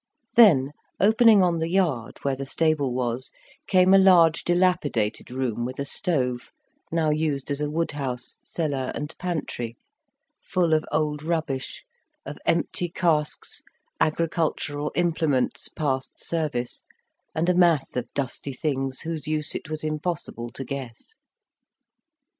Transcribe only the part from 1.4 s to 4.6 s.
on the yard, where the stable was, came a large